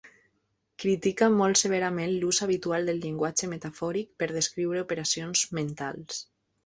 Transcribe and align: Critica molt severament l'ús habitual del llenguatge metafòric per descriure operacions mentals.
Critica 0.83 1.27
molt 1.33 1.59
severament 1.59 2.15
l'ús 2.23 2.41
habitual 2.45 2.89
del 2.91 3.03
llenguatge 3.03 3.51
metafòric 3.55 4.09
per 4.23 4.33
descriure 4.39 4.85
operacions 4.87 5.45
mentals. 5.61 6.25